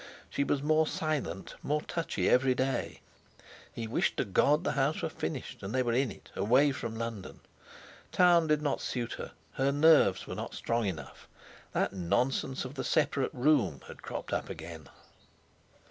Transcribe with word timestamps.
She 0.31 0.43
was 0.43 0.63
more 0.63 0.87
silent, 0.87 1.53
more 1.61 1.83
touchy, 1.83 2.27
every 2.27 2.55
day. 2.55 3.01
He 3.71 3.85
wished 3.85 4.17
to 4.17 4.25
God 4.25 4.63
the 4.63 4.71
house 4.71 5.03
were 5.03 5.09
finished, 5.09 5.61
and 5.61 5.75
they 5.75 5.83
were 5.83 5.93
in 5.93 6.09
it, 6.09 6.31
away 6.35 6.71
from 6.71 6.95
London. 6.95 7.39
Town 8.11 8.47
did 8.47 8.63
not 8.63 8.81
suit 8.81 9.13
her; 9.13 9.33
her 9.51 9.71
nerves 9.71 10.25
were 10.25 10.33
not 10.33 10.55
strong 10.55 10.87
enough. 10.87 11.27
That 11.73 11.93
nonsense 11.93 12.65
of 12.65 12.73
the 12.73 12.83
separate 12.83 13.29
room 13.31 13.81
had 13.87 14.01
cropped 14.01 14.33
up 14.33 14.49
again! 14.49 14.89